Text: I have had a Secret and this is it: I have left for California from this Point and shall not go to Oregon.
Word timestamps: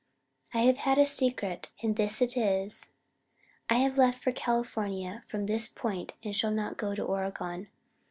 I 0.51 0.61
have 0.61 0.77
had 0.77 0.97
a 0.97 1.05
Secret 1.05 1.67
and 1.83 1.95
this 1.95 2.23
is 2.23 2.33
it: 2.35 2.89
I 3.69 3.75
have 3.75 3.99
left 3.99 4.23
for 4.23 4.31
California 4.31 5.21
from 5.27 5.45
this 5.45 5.67
Point 5.67 6.13
and 6.23 6.35
shall 6.35 6.49
not 6.49 6.75
go 6.75 6.95
to 6.95 7.03
Oregon. 7.03 7.67